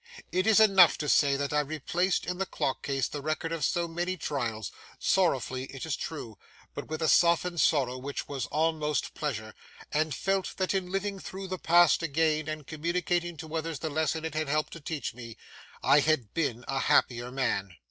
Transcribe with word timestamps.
It 0.31 0.47
is 0.47 0.59
enough 0.59 0.97
to 0.97 1.07
say 1.07 1.35
that 1.35 1.53
I 1.53 1.59
replaced 1.59 2.25
in 2.25 2.39
the 2.39 2.47
clock 2.47 2.81
case 2.81 3.07
the 3.07 3.21
record 3.21 3.51
of 3.51 3.63
so 3.63 3.87
many 3.87 4.17
trials,—sorrowfully, 4.17 5.65
it 5.65 5.85
is 5.85 5.95
true, 5.95 6.39
but 6.73 6.87
with 6.87 7.03
a 7.03 7.07
softened 7.07 7.61
sorrow 7.61 7.99
which 7.99 8.27
was 8.27 8.47
almost 8.47 9.13
pleasure; 9.13 9.53
and 9.91 10.15
felt 10.15 10.55
that 10.57 10.73
in 10.73 10.91
living 10.91 11.19
through 11.19 11.49
the 11.49 11.59
past 11.59 12.01
again, 12.01 12.47
and 12.47 12.65
communicating 12.65 13.37
to 13.37 13.55
others 13.55 13.77
the 13.77 13.91
lesson 13.91 14.25
it 14.25 14.33
had 14.33 14.49
helped 14.49 14.73
to 14.73 14.79
teach 14.81 15.13
me, 15.13 15.37
I 15.83 15.99
had 15.99 16.33
been 16.33 16.65
a 16.67 16.79
happier 16.79 17.29
man. 17.31 17.75